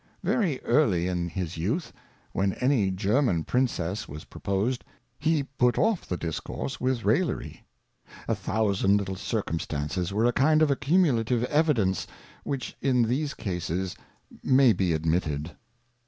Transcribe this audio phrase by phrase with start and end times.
[0.23, 1.93] Very early in his Youth,
[2.31, 4.83] when any German Princess was proposed,
[5.19, 7.61] he put off the discourse with Rallery.
[8.27, 12.07] A thousand little Circumstances were a kind of accumulative Evidence,
[12.43, 13.95] which in these Cases
[14.41, 15.51] may be admitted.